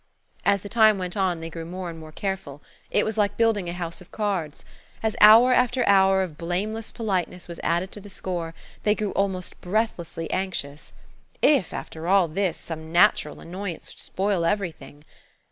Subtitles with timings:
[0.43, 2.63] As the time went on they grew more and more careful.
[2.89, 4.65] It was like building a house of cards.
[5.03, 9.61] As hour after hour of blameless politeness was added to the score, they grew almost
[9.61, 10.91] breathlessly anxious.
[11.43, 15.03] If, after all this, some natural annoyance should spoil everything!